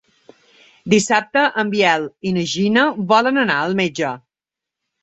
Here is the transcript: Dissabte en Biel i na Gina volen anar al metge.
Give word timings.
Dissabte 0.93 1.43
en 1.65 1.69
Biel 1.75 2.09
i 2.31 2.35
na 2.39 2.47
Gina 2.55 2.87
volen 3.15 3.43
anar 3.47 3.61
al 3.69 3.79
metge. 3.85 4.15